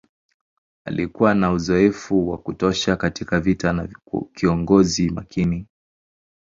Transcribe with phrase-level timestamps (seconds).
[0.85, 3.89] Alikuwa na uzoefu wa kutosha katika vita na
[4.33, 5.67] kiongozi makini.